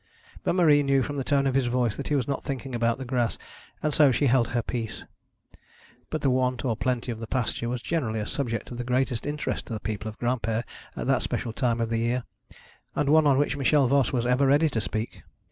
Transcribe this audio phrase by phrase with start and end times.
[0.43, 2.97] But Marie knew from the tone of his voice that he was not thinking about
[2.97, 3.37] the grass,
[3.83, 5.05] and so she held her peace.
[6.09, 9.27] But the want or plenty of the pasture was generally a subject of the greatest
[9.27, 10.63] interest to the people of Granpere
[10.95, 12.23] at that special time of the year,
[12.95, 15.21] and one on which Michel Voss was ever ready to speak.